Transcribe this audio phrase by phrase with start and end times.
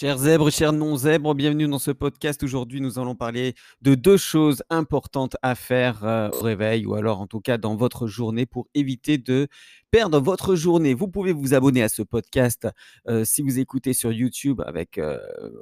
[0.00, 2.42] Chers zèbres, chers non-zèbres, bienvenue dans ce podcast.
[2.42, 3.52] Aujourd'hui, nous allons parler
[3.82, 7.76] de deux choses importantes à faire euh, au réveil ou alors en tout cas dans
[7.76, 9.46] votre journée pour éviter de
[9.90, 10.94] perdre votre journée.
[10.94, 12.66] Vous pouvez vous abonner à ce podcast
[13.08, 15.18] euh, si vous écoutez sur YouTube avec euh,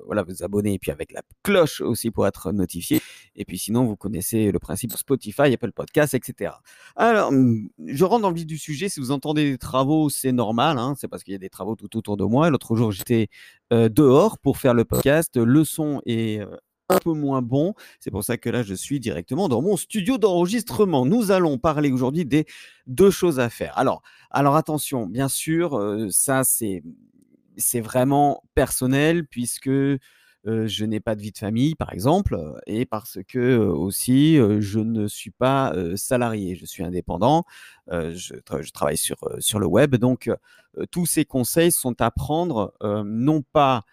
[0.07, 3.01] voilà vous abonner et puis avec la cloche aussi pour être notifié.
[3.35, 6.53] Et puis sinon, vous connaissez le principe Spotify, Apple Podcast, etc.
[6.95, 8.89] Alors, hum, je rentre dans le vif du sujet.
[8.89, 10.79] Si vous entendez des travaux, c'est normal.
[10.79, 12.51] Hein, c'est parce qu'il y a des travaux tout autour de moi.
[12.51, 13.29] L'autre jour, j'étais
[13.73, 15.37] euh, dehors pour faire le podcast.
[15.37, 16.57] Le son est euh,
[16.89, 17.75] un peu moins bon.
[18.01, 21.05] C'est pour ça que là, je suis directement dans mon studio d'enregistrement.
[21.05, 22.47] Nous allons parler aujourd'hui des
[22.87, 23.77] deux choses à faire.
[23.77, 26.83] Alors, alors attention, bien sûr, euh, ça c'est
[27.57, 29.71] c'est vraiment personnel puisque
[30.67, 35.07] je n'ai pas de vie de famille, par exemple, et parce que aussi je ne
[35.07, 37.45] suis pas salarié, je suis indépendant,
[37.91, 40.31] je, je, travaille sur, sur le web, donc
[40.91, 42.75] tous ces conseils sont à prendre
[43.05, 43.85] non pas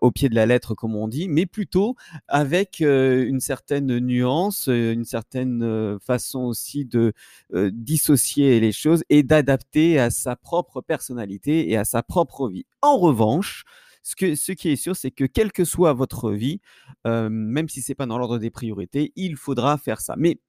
[0.00, 1.94] au pied de la lettre, comme on dit, mais plutôt
[2.26, 7.12] avec une certaine nuance, une certaine façon aussi de
[7.52, 12.66] dissocier les choses et d'adapter à sa propre personnalité et à sa propre vie.
[12.82, 13.64] En revanche,
[14.02, 16.60] ce, que, ce qui est sûr, c'est que quelle que soit votre vie,
[17.04, 20.14] même si ce n'est pas dans l'ordre des priorités, il faudra faire ça.
[20.16, 20.40] Mais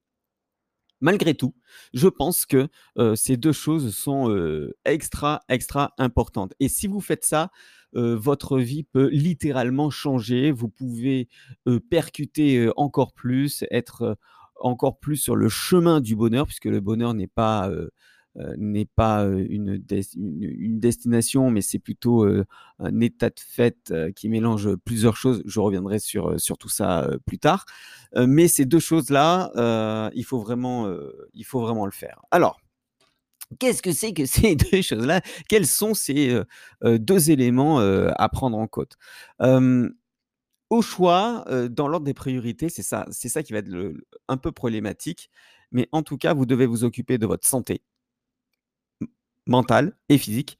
[1.00, 1.56] malgré tout,
[1.94, 2.68] je pense que
[3.16, 4.34] ces deux choses sont
[4.86, 6.54] extra, extra importantes.
[6.60, 7.52] Et si vous faites ça,
[7.94, 10.52] votre vie peut littéralement changer.
[10.52, 11.28] Vous pouvez
[11.90, 14.18] percuter encore plus, être
[14.62, 17.90] encore plus sur le chemin du bonheur, puisque le bonheur n'est pas euh,
[18.58, 19.78] n'est pas une,
[20.80, 22.26] destination, mais c'est plutôt
[22.80, 25.42] un état de fait qui mélange plusieurs choses.
[25.46, 27.66] Je reviendrai sur, sur tout ça plus tard.
[28.16, 30.94] mais ces deux choses-là, il, faut vraiment,
[31.34, 32.22] il faut vraiment le faire.
[32.32, 32.60] Alors,
[33.60, 35.22] Qu'est-ce que c'est que ces deux choses-là?
[35.50, 36.40] Quels sont ces
[36.84, 38.98] deux éléments à prendre en compte
[40.70, 43.94] Au choix, dans l'ordre des priorités, c'est ça, c'est ça qui va être
[44.28, 45.30] un peu problématique.
[45.72, 47.82] Mais en tout cas, vous devez vous occuper de votre santé,
[49.46, 50.58] mental et physique.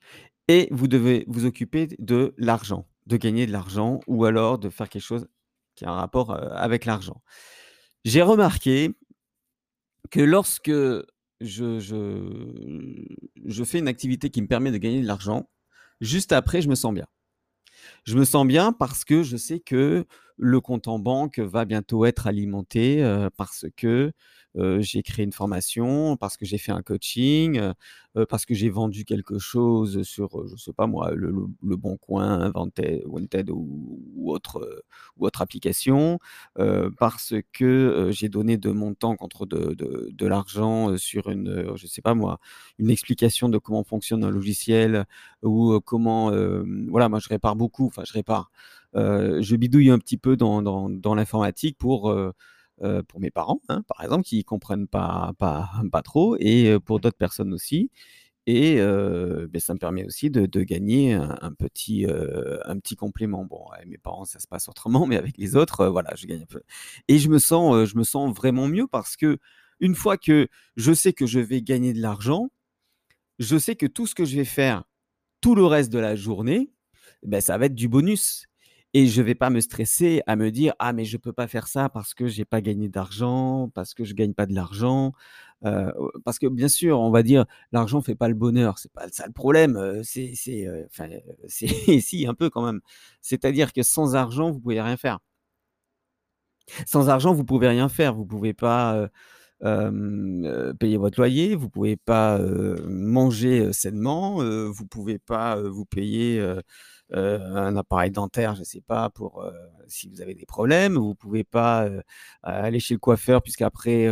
[0.48, 4.90] Et vous devez vous occuper de l'argent, de gagner de l'argent ou alors de faire
[4.90, 5.28] quelque chose
[5.76, 7.22] qui a un rapport avec l'argent.
[8.04, 8.92] J'ai remarqué
[10.10, 10.72] que lorsque
[11.42, 11.80] je,
[13.46, 15.50] je, fais une activité qui me permet de gagner de l'argent,
[16.02, 17.08] juste après, je me sens bien.
[18.04, 20.06] Je me sens bien parce que je sais que
[20.38, 23.04] le compte en banque va bientôt être alimenté
[23.38, 24.12] parce que
[24.56, 27.62] j'ai créé une formation, parce que j'ai fait un coaching,
[28.30, 31.32] parce que j'ai vendu quelque chose sur, je sais pas moi, le,
[31.62, 34.84] Bon Coin, Wanted, ou, autre,
[35.18, 36.20] ou autre application,
[36.98, 42.02] parce que j'ai donné de mon temps contre de, de, l'argent sur une, je sais
[42.02, 42.40] pas moi,
[42.78, 45.06] une explication de comment fonctionne un logiciel
[45.44, 46.32] ou comment,
[46.90, 48.52] voilà, moi je répare beaucoup, enfin je répare.
[48.96, 52.14] je bidouille un petit peu dans, dans, l'informatique pour
[53.08, 57.00] pour mes parents, hein, par exemple, qui comprennent pas, pas, pas trop, et euh, pour
[57.00, 57.92] d'autres personnes aussi.
[58.48, 62.08] Et euh, ça me permet aussi de, gagner un, petit,
[62.66, 63.46] un petit complément.
[63.46, 66.42] Bon, avec mes parents, ça se passe autrement, mais avec les autres, voilà, je gagne
[66.44, 66.62] un peu.
[67.08, 69.38] Et je me sens, je me sens vraiment mieux parce que
[69.80, 72.50] une fois que je sais que je vais gagner de l'argent,
[73.40, 74.84] je sais que tout ce que je vais faire
[75.42, 76.72] tout le reste de la journée,
[77.24, 78.48] ben, ça va être du bonus.
[78.94, 81.48] Et je ne vais pas me stresser à me dire ah mais je peux pas
[81.48, 85.14] faire ça parce que j'ai pas gagné d'argent, parce que je gagne pas de l'argent,
[86.26, 89.26] parce que bien sûr on va dire l'argent fait pas le bonheur, c'est pas ça
[89.28, 91.08] le problème, c'est c'est enfin
[91.48, 91.68] c'est
[92.02, 92.82] si un peu quand même.
[93.22, 95.20] C'est-à-dire que sans argent vous pouvez rien faire.
[96.86, 99.10] Sans argent vous pouvez rien faire, vous pouvez pas
[99.62, 102.40] payer votre loyer, vous pouvez pas
[102.88, 104.38] manger sainement,
[104.70, 106.44] vous pouvez pas vous payer
[107.14, 109.52] euh, un appareil dentaire, je ne sais pas, pour euh,
[109.88, 110.96] si vous avez des problèmes.
[110.96, 112.02] Vous ne pouvez pas euh,
[112.44, 114.08] aller chez le coiffeur, puisqu'après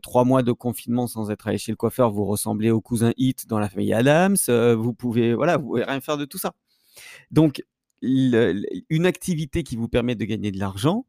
[0.00, 3.48] trois mois de confinement sans être allé chez le coiffeur, vous ressemblez au cousin Hit
[3.48, 4.36] dans la famille Adams.
[4.48, 6.52] vous pouvez, voilà, vous pouvez rien faire de tout ça.
[7.30, 7.62] Donc,
[8.02, 11.06] une activité qui vous permet de gagner de l'argent,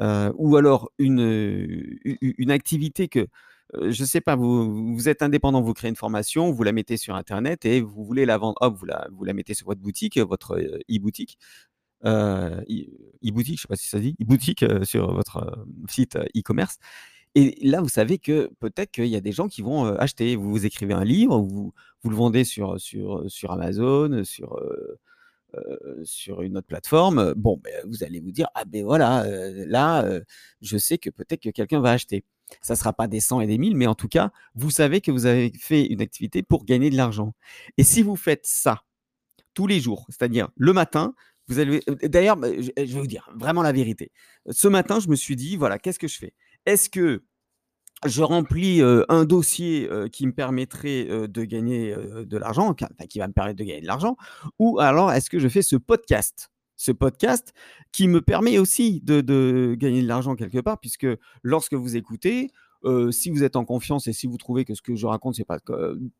[0.00, 3.28] ou alors une, une activité que
[3.74, 7.64] je sais pas, vous, êtes indépendant, vous créez une formation, vous la mettez sur Internet
[7.66, 8.78] et vous voulez la vendre, hop,
[9.12, 10.58] vous la, mettez sur votre boutique, votre
[10.90, 11.38] e-boutique.
[12.04, 16.78] e-boutique, je sais pas si ça dit, e-boutique sur votre site e-commerce.
[17.34, 20.34] Et là, vous savez que peut-être qu'il y a des gens qui vont acheter.
[20.36, 21.72] Vous, vous écrivez un livre, vous,
[22.02, 24.58] vous le vendez sur, sur, sur Amazon, sur,
[26.04, 27.34] sur une autre plateforme.
[27.34, 29.24] Bon, ben, vous allez vous dire, ah ben voilà,
[29.66, 30.20] là,
[30.62, 32.24] je sais que peut-être que quelqu'un va acheter.
[32.62, 35.00] Ça ne sera pas des 100 et des 1000, mais en tout cas, vous savez
[35.00, 37.34] que vous avez fait une activité pour gagner de l'argent.
[37.78, 38.82] Et si vous faites ça
[39.54, 41.14] tous les jours, c'est-à-dire le matin,
[41.48, 44.12] Vous allez d'ailleurs, bah, je vais vous dire vraiment la vérité.
[44.50, 46.34] Ce matin, je me suis dit: «Voilà, qu'est-ce que je fais?
[46.66, 47.24] Est-ce que
[48.06, 52.74] je remplis, heu, un dossier, heu, qui me permettrait, de gagner, de l'argent,
[53.08, 54.16] qui va me permettre de gagner de l'argent
[54.58, 57.52] ou alors est-ce que je fais ce podcast?» Ce podcast
[57.92, 61.08] qui me permet aussi de gagner de l'argent quelque part puisque
[61.42, 62.50] lorsque vous écoutez,
[62.86, 65.34] heu, si vous êtes en confiance et si vous trouvez que ce que je raconte,
[65.36, 65.58] c'est pas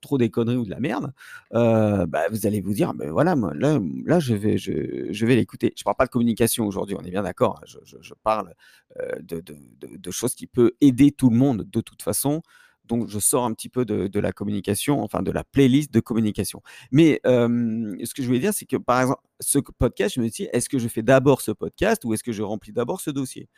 [0.02, 1.12] trop des conneries ou de la merde,
[1.54, 5.26] heu, bah, vous allez vous dire: «Beh, voilà, moi, là là, je vais je je
[5.26, 5.72] vais l'écouter».
[5.76, 7.66] Je parle pas de communication aujourd'hui, on est bien d'accord, hein.
[8.02, 8.54] Je parle,
[9.00, 9.42] heu, de
[9.82, 12.42] de choses qui peut aider tout le monde de toute façon.
[12.88, 16.62] Donc je sors un petit peu de la communication, enfin de la playlist de communication.
[16.90, 20.48] Mais, ce que je voulais dire, c'est que par exemple, ce podcast, je me dis:
[20.52, 23.48] «Est-ce que je fais d'abord ce podcast ou est-ce que je remplis d'abord ce dossier?»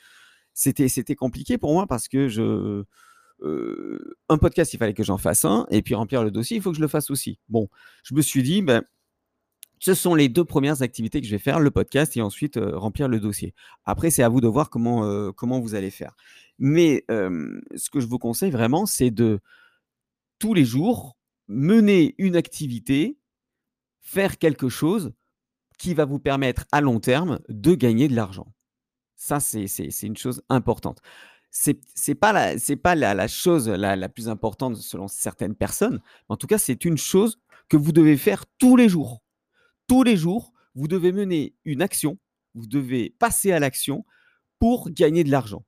[0.53, 2.85] c'était compliqué pour moi parce que je
[4.29, 6.73] un podcast, il fallait que j'en fasse un et puis remplir le dossier, il faut
[6.73, 7.39] que je le fasse aussi.
[7.49, 7.69] Bon,
[8.03, 8.83] je me suis dit: «Ben,
[9.79, 13.09] ce sont les 2 premières activités que je vais faire, le podcast et ensuite, remplir
[13.09, 13.55] le dossier».
[13.85, 16.17] Après, c'est à vous de voir comment, comment vous allez faire.
[16.61, 19.41] Mais, ce que je vous conseille vraiment, c'est de
[20.39, 21.17] tous les jours
[21.49, 23.19] mener une activité,
[24.01, 25.13] faire quelque chose
[25.79, 28.53] qui va vous permettre à long terme de gagner de l'argent.
[29.17, 29.67] Ça, c'est
[30.03, 31.01] une chose importante.
[31.51, 36.59] C'est c'est pas la chose la plus importante selon certaines personnes, mais en tout cas,
[36.59, 39.23] c'est une chose que vous devez faire tous les jours.
[39.89, 42.19] Tous les jours, vous devez mener une action,
[42.55, 44.05] vous devez passer à l'action
[44.59, 45.65] pour gagner de l'argent.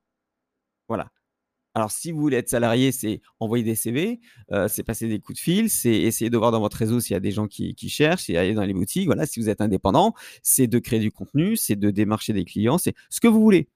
[1.75, 4.21] Alors si vous voulez être salarié, c'est envoyer des CV,
[4.53, 7.15] heu, c'est passer des coups de fil, c'est essayer de voir dans votre réseau s'il
[7.15, 9.07] y a des gens qui cherchent, c'est aller dans les boutiques.
[9.07, 12.77] Voilà, si vous êtes indépendant, c'est de créer du contenu, c'est de démarcher des clients,
[12.79, 13.69] c'est ce que vous voulez.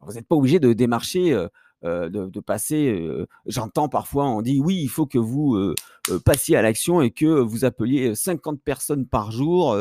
[0.00, 1.48] Vous n'êtes pas obligé de démarcher, heu
[1.84, 2.98] heu, de passer,
[3.46, 5.74] j'entends parfois on dit: «Oui, il faut que vous,
[6.24, 9.76] passiez à l'action et que vous appeliez, 50 personnes par jour»,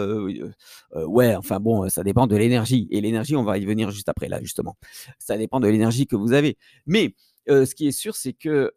[0.94, 4.28] ouais, enfin bon, ça dépend de l'énergie et l'énergie, on va y venir juste après
[4.28, 4.78] là, justement.
[5.18, 6.58] Ça dépend de l'énergie que vous avez.
[6.86, 7.16] Mais
[7.48, 8.74] Ce qui est sûr, c'est que,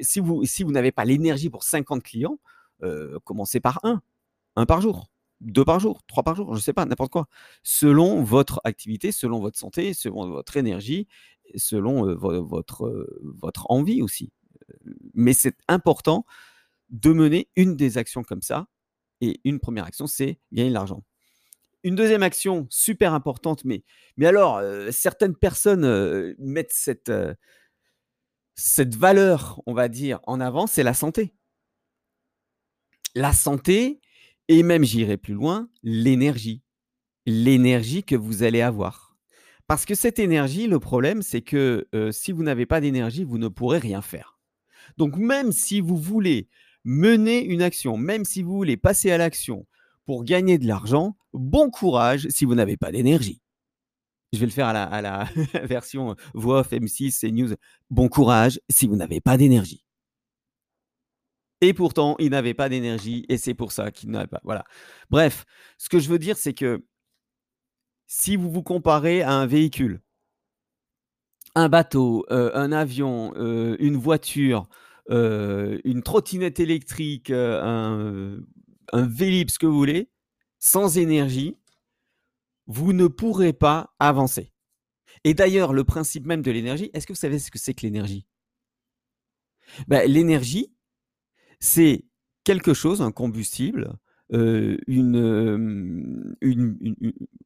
[0.00, 2.38] si vous si vous n'avez pas l'énergie pour 50 clients,
[3.24, 4.02] commencez par un,
[4.56, 5.10] un par jour,
[5.40, 7.28] 2 par jour, 3 par jour, je sais pas, n'importe quoi.
[7.62, 11.06] Selon votre activité, selon votre santé, selon votre énergie
[11.56, 14.30] selon, votre, votre envie aussi.
[15.14, 16.24] Mais c'est important
[16.90, 18.66] de mener une des actions comme ça
[19.20, 21.02] et une première action, c'est gagner de l'argent.
[21.84, 23.82] Une deuxième action super importante, mais
[24.16, 27.34] mais alors, heu, certaines personnes, heu, mettent cette, heu,
[28.54, 31.34] cette valeur, on va dire, en avant, c'est la santé.
[33.14, 34.00] La santé
[34.48, 36.62] et même j'irai plus loin, l'énergie.
[37.26, 39.16] L'énergie que vous allez avoir.
[39.68, 43.48] Parce que cette énergie, le problème, c'est que, si vous n'avez pas d'énergie, vous ne
[43.48, 44.38] pourrez rien faire.
[44.98, 46.48] Donc même si vous voulez
[46.84, 49.66] mener une action, même si vous voulez passer à l'action
[50.06, 53.40] pour gagner de l'argent, bon courage si vous n'avez pas d'énergie.
[54.32, 55.28] Je vais le faire à la,
[55.64, 57.54] version voix off M6, CNews.
[57.90, 59.84] Bon courage si vous n'avez pas d'énergie.
[61.60, 64.40] Et pourtant, il n'avait pas d'énergie et c'est pour ça qu'il n'avait pas.
[64.42, 64.64] Voilà.
[65.10, 65.44] Bref,
[65.78, 66.84] ce que je veux dire, c'est que
[68.06, 70.00] si vous vous comparez à un véhicule,
[71.54, 74.68] un bateau, heu, un avion, heu, une voiture,
[75.08, 78.38] une trottinette électrique, un,
[78.92, 80.10] un Vélib, ce que vous voulez,
[80.58, 81.56] sans énergie,
[82.66, 84.52] vous ne pourrez pas avancer.
[85.24, 87.82] Et d'ailleurs, le principe même de l'énergie, est-ce que vous savez ce que c'est que
[87.82, 88.26] l'énergie?
[89.88, 90.72] Bah, L'énergie,
[91.60, 92.04] c'est
[92.44, 93.94] quelque chose, un combustible,
[94.30, 94.86] une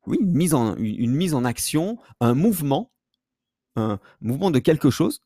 [0.06, 2.92] mise en action, un mouvement,
[3.76, 5.20] un mouvement de quelque chose,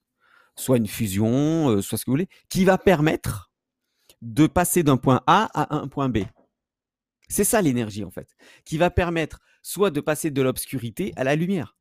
[0.56, 3.50] soit une fusion, euh, soit ce que vous voulez, qui va permettre
[4.22, 6.18] de passer d'un point A à un point B.
[7.28, 8.34] C'est ça l'énergie en fait,
[8.64, 11.76] qui va permettre soit de passer de l'obscurité à la lumière,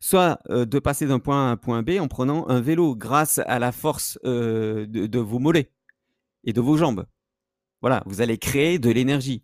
[0.00, 2.94] soit euh, de passer d'un point A à un point B en prenant un vélo
[2.94, 5.72] grâce à la force euh, de, vos mollets
[6.44, 7.06] et de vos jambes.
[7.80, 9.42] Voilà, vous allez créer de l'énergie.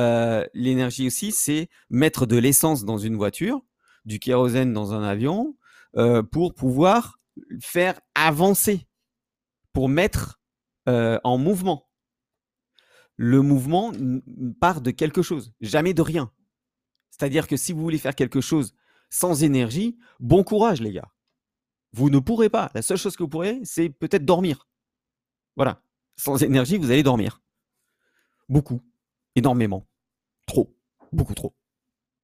[0.00, 3.62] Euh, l'énergie aussi, c'est mettre de l'essence dans une voiture,
[4.04, 5.56] du kérosène dans un avion,
[6.30, 7.18] pour pouvoir
[7.60, 8.86] faire avancer,
[9.74, 10.41] pour mettre
[10.88, 11.88] euh, en mouvement.
[13.16, 13.92] Le mouvement
[14.60, 16.32] part de quelque chose, jamais de rien.
[17.10, 18.74] C'est-à-dire que si vous voulez faire quelque chose
[19.10, 21.12] sans énergie, bon courage les gars.
[21.92, 22.70] Vous ne pourrez pas.
[22.74, 24.66] La seule chose que vous pourrez, c'est peut-être dormir.
[25.56, 25.82] Voilà.
[26.16, 27.42] Sans énergie, vous allez dormir.
[28.48, 28.80] Beaucoup.
[29.36, 29.86] Énormément.
[30.46, 30.74] Trop.
[31.12, 31.54] Beaucoup trop.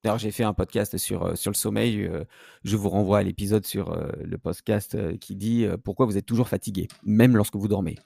[0.03, 2.03] D'ailleurs, j'ai fait un podcast sur, euh, le sommeil.
[2.05, 2.25] euh,
[2.65, 6.89] je vous renvoie à l'épisode sur le podcast qui dit pourquoi vous êtes toujours fatigué,
[7.03, 7.97] même lorsque vous dormez?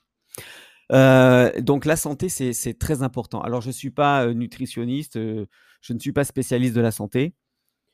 [0.90, 3.40] Donc la santé, c'est très important.
[3.42, 7.34] Alors je ne suis pas nutritionniste, je ne suis pas spécialiste de la santé.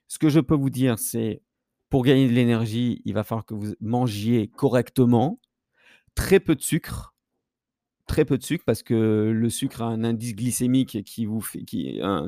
[0.09, 1.43] Ce que je peux vous dire, c'est
[1.91, 5.41] pour gagner de l'énergie, il va falloir que vous mangiez correctement,
[6.15, 7.15] très peu de sucre,
[8.07, 11.63] très peu de sucre parce que le sucre a un indice glycémique qui, vous fait,
[11.65, 12.27] qui, un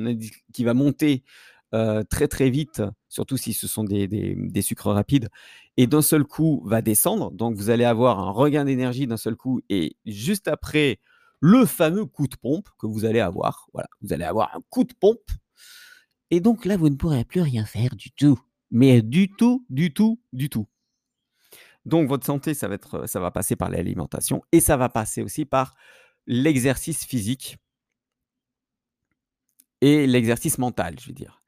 [0.52, 1.24] qui va monter
[1.72, 5.28] très très vite, surtout si ce sont des, des, sucres rapides,
[5.76, 7.30] et d'un seul coup va descendre.
[7.30, 10.98] Donc vous allez avoir un regain d'énergie d'un seul coup, et juste après
[11.40, 14.84] le fameux coup de pompe que vous allez avoir, voilà, vous allez avoir un coup
[14.84, 15.30] de pompe,
[16.30, 18.38] et donc là vous ne pourrez plus rien faire du tout,
[18.70, 20.66] mais du tout, du tout, du tout.
[21.86, 25.22] Donc votre santé, ça va, être, ça va passer par l'alimentation et ça va passer
[25.22, 25.74] aussi par
[26.26, 27.56] l'exercice physique
[29.80, 31.39] et l'exercice mental, je veux dire.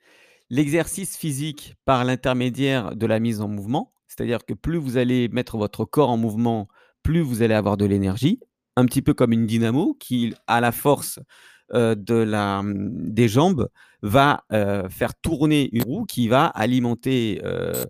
[0.52, 5.56] L'exercice physique par l'intermédiaire de la mise en mouvement, c'est-à-dire que plus vous allez mettre
[5.56, 6.68] votre corps en mouvement,
[7.02, 8.38] plus vous allez avoir de l'énergie,
[8.76, 11.20] un petit peu comme une dynamo qui, à la force
[11.72, 13.70] euh, de la, des jambes,
[14.02, 17.86] va euh, faire tourner une roue qui va alimenter euh,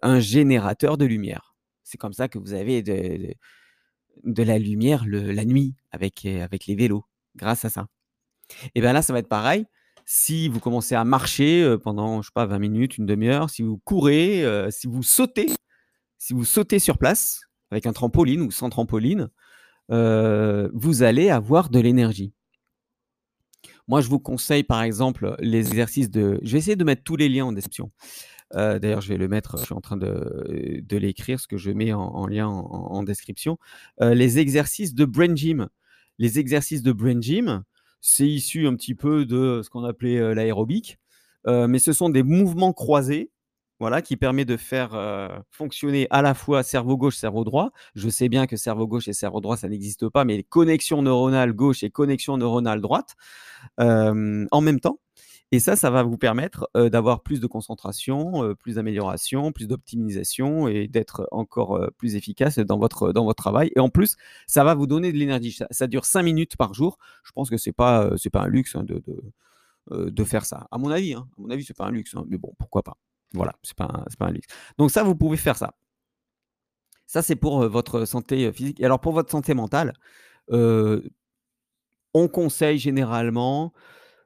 [0.00, 1.54] un générateur de lumière.
[1.82, 7.04] C'est comme ça que vous avez de, la lumière la nuit avec, avec les vélos,
[7.36, 7.86] grâce à ça.
[8.74, 9.66] Et bien là, ça va être pareil.
[10.14, 13.62] Si vous commencez à marcher euh, pendant, je sais pas, 20 minutes, une demi-heure, si
[13.62, 15.50] vous courez, euh, si vous sautez,
[16.18, 17.40] si vous sautez sur place
[17.70, 19.30] avec un trampoline ou sans trampoline,
[19.88, 22.34] vous allez avoir de l'énergie.
[23.88, 26.38] Moi, je vous conseille par exemple les exercices de.
[26.42, 27.90] Je vais essayer de mettre tous les liens en description.
[28.54, 31.56] Euh, d'ailleurs, je vais le mettre, je suis en train de, de l'écrire, ce que
[31.56, 33.58] je mets en, lien en, description.
[34.02, 35.68] Euh, les exercices de Brain Gym.
[36.18, 37.62] Les exercices de Brain Gym,
[38.02, 40.98] c'est issu un petit peu de ce qu'on appelait euh, l'aérobic,
[41.46, 43.30] mais ce sont des mouvements croisés
[43.80, 44.92] voilà, qui permet de faire
[45.50, 47.72] fonctionner à la fois cerveau gauche, cerveau droit.
[47.96, 51.02] Je sais bien que cerveau gauche et cerveau droit, ça n'existe pas, mais les connexions
[51.02, 53.16] neuronales gauche et connexions neuronales droite
[53.78, 55.00] en même temps.
[55.54, 60.88] Et ça, ça va vous permettre d'avoir plus de concentration, plus d'amélioration, plus d'optimisation et
[60.88, 63.70] d'être encore plus efficace dans votre, dans votre travail.
[63.76, 64.16] Et en plus,
[64.46, 65.58] ça va vous donner de l'énergie.
[65.70, 66.96] Ça, dure 5 minutes par jour.
[67.22, 69.02] Je pense que ce n'est pas, c'est pas un luxe hein, de,
[69.90, 70.68] de, faire ça.
[70.70, 72.14] À mon avis, hein, avis, ce n'est pas un luxe.
[72.16, 72.96] Hein, mais bon, pourquoi pas.
[73.34, 74.48] Voilà, ce n'est pas, pas, un luxe.
[74.78, 75.74] Donc ça, vous pouvez faire ça.
[77.06, 78.80] Ça, c'est pour votre santé physique.
[78.80, 79.92] Et alors, pour votre santé mentale,
[80.48, 83.74] on conseille généralement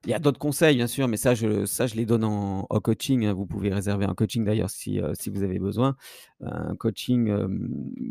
[0.06, 2.62] il y a d'autres conseils, bien sûr, mais ça, je, ça, je les donne en,
[2.80, 3.28] coaching.
[3.30, 5.96] Vous pouvez réserver un coaching d'ailleurs si, euh, si vous avez besoin.
[6.40, 7.48] Un coaching, euh,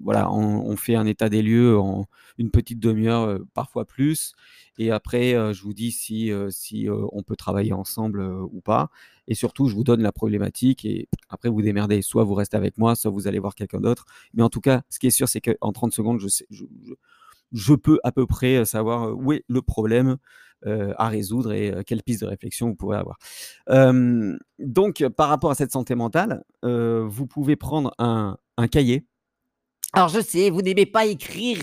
[0.04, 2.06] voilà, on, fait un état des lieux en
[2.38, 4.34] une petite demi-heure, euh, parfois plus.
[4.78, 8.22] Et après, je vous dis si, si on peut travailler ensemble
[8.52, 8.90] ou pas.
[9.30, 12.02] Et surtout, je vous donne la problématique et après, vous démerdez.
[12.02, 14.06] Soit vous restez avec moi, soit vous allez voir quelqu'un d'autre.
[14.34, 16.46] Mais en tout cas, ce qui est sûr, c'est qu'en 30 secondes, je, sais,
[17.54, 20.18] je, peux à peu près savoir où est le problème euh,
[20.98, 23.18] à résoudre et euh, quelles pistes de réflexion vous pourrez avoir.
[24.60, 28.38] donc, par rapport à cette santé mentale, euh, vous pouvez prendre un,
[28.72, 29.06] cahier.
[29.94, 31.60] Alors je sais, vous n'aimez pas écrire,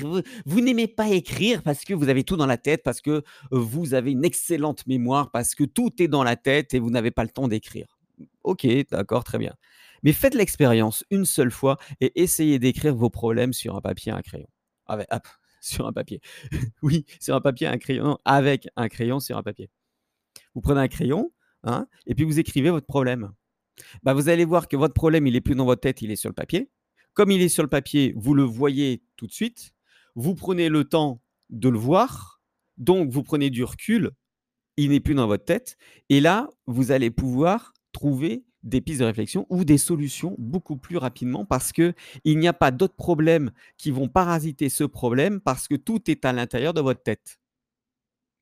[0.46, 3.92] vous, n'aimez pas écrire parce que vous avez tout dans la tête, parce que vous
[3.94, 7.24] avez une excellente mémoire, parce que tout est dans la tête et vous n'avez pas
[7.24, 7.98] le temps d'écrire.
[8.44, 9.54] Ok, d'accord, très bien.
[10.02, 14.22] Mais faites l'expérience une seule fois et essayez d'écrire vos problèmes sur un papier, un
[14.22, 14.48] crayon.
[14.86, 15.26] Avec, hop,
[15.62, 16.20] sur un papier.
[16.82, 19.70] oui, sur un papier, un crayon, avec un crayon sur un papier.
[20.54, 23.32] Vous prenez un crayon, hein, et puis vous écrivez votre problème.
[24.02, 26.16] Bah, vous allez voir que votre problème, il est plus dans votre tête, il est
[26.16, 26.70] sur le papier.
[27.14, 29.72] Comme il est sur le papier, vous le voyez tout de suite.
[30.14, 32.42] Vous prenez le temps de le voir,
[32.76, 34.10] donc vous prenez du recul,
[34.76, 35.76] il n'est plus dans votre tête.
[36.08, 40.96] Et là, vous allez pouvoir trouver des pistes de réflexion ou des solutions beaucoup plus
[40.96, 45.68] rapidement parce que il n'y a pas d'autres problèmes qui vont parasiter ce problème parce
[45.68, 47.38] que tout est à l'intérieur de votre tête.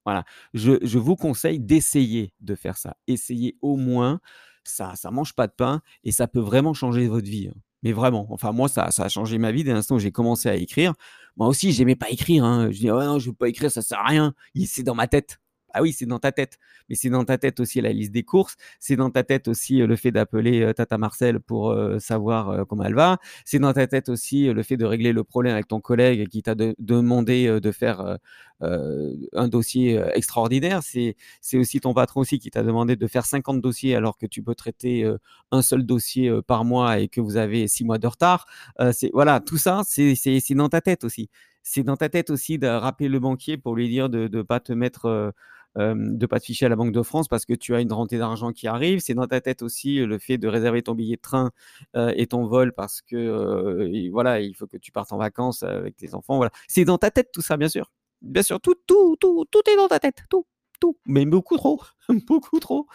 [0.04, 0.24] Voilà,
[0.54, 2.96] je, vous conseille d'essayer de faire ça.
[3.06, 4.20] Essayez au moins,
[4.64, 7.48] ça ça mange pas de pain et ça peut vraiment changer votre vie.
[7.48, 7.58] Hein.
[7.82, 10.48] Mais vraiment, enfin moi ça, ça a changé ma vie dès l'instant où j'ai commencé
[10.48, 10.94] à écrire.
[11.36, 12.44] Moi aussi, j'aimais pas écrire.
[12.44, 12.70] Hein.
[12.70, 14.34] Je dis oh non, je veux pas écrire, ça sert à rien.
[14.66, 15.39] C'est dans ma tête.
[15.72, 16.58] Ah oui, c'est dans ta tête.
[16.88, 18.56] Mais c'est dans ta tête aussi la liste des courses.
[18.78, 23.18] C'est dans ta tête aussi le fait d'appeler Tata Marcel pour savoir comment elle va.
[23.44, 26.42] C'est dans ta tête aussi le fait de régler le problème avec ton collègue qui
[26.42, 28.18] t'a demandé de faire
[28.60, 30.80] un dossier extraordinaire.
[30.82, 31.16] C'est
[31.58, 34.54] aussi ton patron aussi qui t'a demandé de faire 50 dossiers alors que tu peux
[34.54, 35.10] traiter
[35.50, 38.46] un seul dossier par mois et que vous avez six mois de retard.
[38.92, 41.30] c'est voilà, tout ça, c'est dans ta tête aussi.
[41.62, 44.60] C'est dans ta tête aussi de rappeler le banquier pour lui dire de ne pas
[44.60, 45.32] te mettre
[45.76, 47.92] de ne pas te ficher à la Banque de France parce que tu as une
[47.92, 49.00] rentrée d'argent qui arrive.
[49.00, 51.50] C'est dans ta tête aussi le fait de réserver ton billet de train
[51.94, 56.14] et ton vol parce que voilà, il faut que tu partes en vacances avec tes
[56.14, 56.36] enfants.
[56.36, 56.50] Voilà.
[56.68, 57.90] C'est dans ta tête tout ça, bien sûr.
[58.22, 60.46] Bien sûr, tout, tout, tout, tout est dans ta tête, tout,
[60.78, 61.82] tout, mais beaucoup trop,
[62.26, 62.86] beaucoup trop,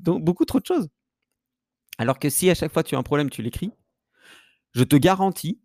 [0.00, 0.88] donc beaucoup trop de choses.
[1.98, 3.70] Alors que si à chaque fois tu as un problème, tu l'écris,
[4.72, 5.60] je te garantis,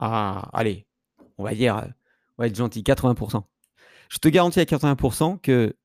[0.00, 0.86] ah, allez,
[1.38, 1.76] on va dire,
[2.36, 3.42] on va être gentil, 80%.
[4.08, 5.76] Je te garantis à 80% que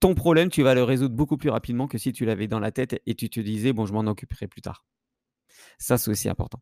[0.00, 2.72] ton problème, tu vas le résoudre beaucoup plus rapidement que si tu l'avais dans la
[2.72, 4.84] tête et tu te disais, bon, je m'en occuperai plus tard.
[5.78, 6.60] Ça, c'est aussi important.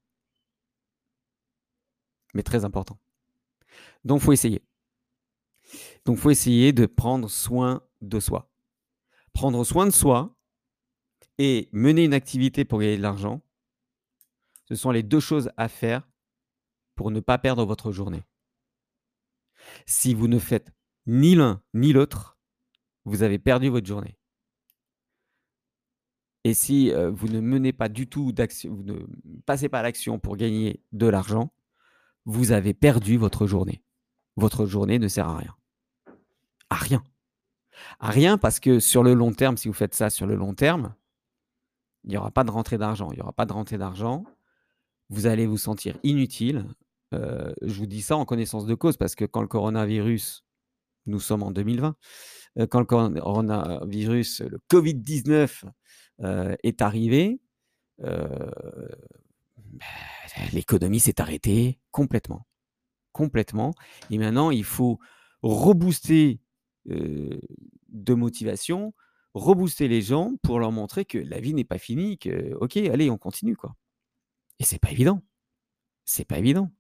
[2.35, 2.99] Mais très important.
[4.04, 4.62] Donc, faut essayer.
[6.04, 8.50] Donc, faut essayer de prendre soin de soi.
[9.33, 10.37] Prendre soin de soi
[11.38, 13.40] et mener une activité pour gagner de l'argent,
[14.69, 16.07] ce sont les deux choses à faire
[16.95, 18.23] pour ne pas perdre votre journée.
[19.87, 20.71] Si vous ne faites
[21.07, 22.38] ni l'un ni l'autre,
[23.04, 24.16] vous avez perdu votre journée.
[26.45, 28.95] Et si vous ne menez pas du tout d'action, vous ne
[29.45, 31.52] passez pas à l'action pour gagner de l'argent,
[32.25, 33.83] vous avez perdu votre journée.
[34.37, 35.54] Votre journée ne sert à rien.
[36.71, 37.02] À rien.
[37.99, 40.54] À rien parce que sur le long terme, si vous faites ça sur le long
[40.54, 40.95] terme,
[42.04, 43.11] il n'y aura pas de rentrée d'argent.
[43.12, 44.25] Il n'y aura pas de rentrée d'argent.
[45.11, 46.66] Vous allez vous sentir inutile.
[47.12, 50.45] je vous dis ça en connaissance de cause parce que quand le coronavirus,
[51.11, 51.97] nous sommes en 2020,
[52.59, 55.64] euh, quand le coronavirus, le Covid-19
[56.23, 57.40] euh, est arrivé,
[58.02, 58.50] euh,
[59.57, 59.87] bah,
[60.52, 62.47] l'économie s'est arrêtée complètement.
[63.12, 63.75] Complètement.
[64.11, 64.99] Et maintenant, il faut
[65.43, 66.40] rebooster
[66.87, 68.95] de motivation,
[69.35, 73.11] rebooster les gens pour leur montrer que la vie n'est pas finie, que ok, allez,
[73.11, 73.75] on continue quoi.
[74.59, 75.23] Et c'est pas évident.
[76.05, 76.71] C'est pas évident.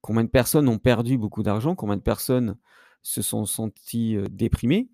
[0.00, 2.56] Combien de personnes ont perdu beaucoup d'argent Combien de personnes
[3.06, 4.88] se sont sentis déprimés.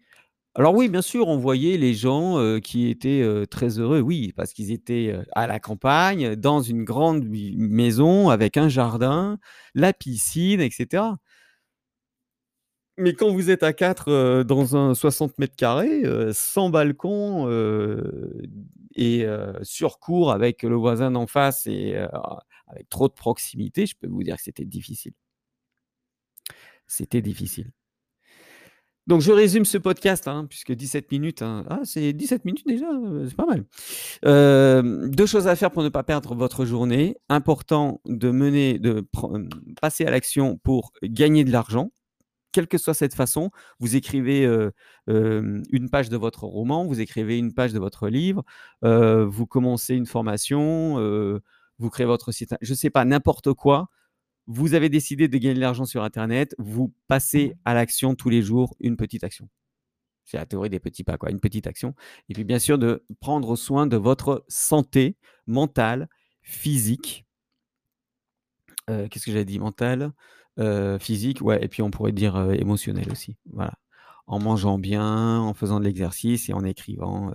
[0.54, 4.70] Alors oui, bien sûr, on voyait les gens qui étaient très heureux, oui, parce qu'ils
[4.70, 9.38] étaient à la campagne, dans une grande maison avec un jardin,
[9.74, 11.04] la piscine, etc.
[12.98, 16.02] Mais quand vous êtes à 4 dans un 60 mètres carrés,
[16.34, 17.48] sans balcon
[18.94, 19.26] et
[19.62, 21.96] sur cours avec le voisin d'en face et
[22.66, 25.14] avec trop de proximité, je peux vous dire que c'était difficile.
[26.86, 27.72] C'était difficile.
[29.08, 31.64] Donc je résume ce podcast, hein, puisque 17 minutes, hein.
[31.68, 33.64] ah, c'est 17 minutes déjà, euh, c'est pas mal.
[34.24, 37.16] Euh, deux choses à faire pour ne pas perdre votre journée.
[37.28, 39.48] Important de mener, de euh,
[39.80, 41.90] passer à l'action pour gagner de l'argent,
[42.52, 43.50] quelle que soit cette façon.
[43.80, 44.44] Vous écrivez
[45.08, 48.44] une page de votre roman, vous écrivez une page de votre livre,
[48.82, 51.40] vous commencez une formation,
[51.78, 53.88] vous créez votre site, je ne sais pas, n'importe quoi
[54.46, 58.42] vous avez décidé de gagner de l'argent sur Internet, vous passez à l'action tous les
[58.42, 59.48] jours, une petite action.
[60.24, 61.94] C'est la théorie des petits pas, quoi, une petite action.
[62.28, 66.08] Et puis bien sûr, de prendre soin de votre santé mentale,
[66.42, 67.26] physique.
[68.90, 70.12] Euh, qu'est-ce que j'ai dit Mentale,
[70.58, 73.36] euh, physique, ouais, et puis on pourrait dire euh, émotionnel aussi.
[73.52, 73.74] Voilà.
[74.26, 77.32] En mangeant bien, en faisant de l'exercice et en écrivant.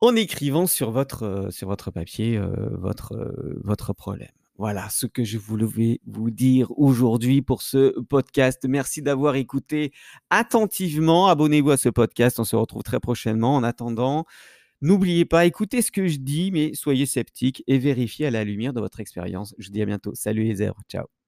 [0.00, 2.38] en écrivant sur votre, sur votre papier
[2.70, 4.30] votre, votre problème.
[4.56, 8.64] Voilà ce que je voulais vous dire aujourd'hui pour ce podcast.
[8.68, 9.92] Merci d'avoir écouté
[10.30, 11.26] attentivement.
[11.26, 12.38] Abonnez-vous à ce podcast.
[12.38, 13.56] On se retrouve très prochainement.
[13.56, 14.26] En attendant,
[14.80, 18.72] n'oubliez pas, écoutez ce que je dis, mais soyez sceptiques et vérifiez à la lumière
[18.72, 19.54] de votre expérience.
[19.58, 20.14] Je vous dis à bientôt.
[20.14, 20.82] Salut les zèbres.
[20.88, 21.23] Ciao.